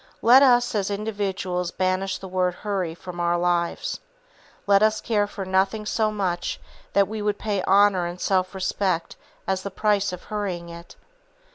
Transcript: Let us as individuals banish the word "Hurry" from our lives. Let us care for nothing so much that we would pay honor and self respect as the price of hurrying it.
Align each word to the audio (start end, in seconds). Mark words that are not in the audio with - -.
Let 0.23 0.41
us 0.41 0.73
as 0.73 0.89
individuals 0.89 1.69
banish 1.69 2.17
the 2.17 2.27
word 2.27 2.55
"Hurry" 2.55 2.95
from 2.95 3.19
our 3.19 3.37
lives. 3.37 3.99
Let 4.65 4.81
us 4.81 4.99
care 4.99 5.27
for 5.27 5.45
nothing 5.45 5.85
so 5.85 6.11
much 6.11 6.59
that 6.93 7.07
we 7.07 7.21
would 7.21 7.37
pay 7.37 7.61
honor 7.67 8.07
and 8.07 8.19
self 8.19 8.55
respect 8.55 9.15
as 9.45 9.61
the 9.61 9.69
price 9.69 10.11
of 10.11 10.23
hurrying 10.23 10.69
it. 10.69 10.95